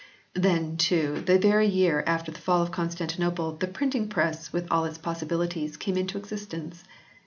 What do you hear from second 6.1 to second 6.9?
existence.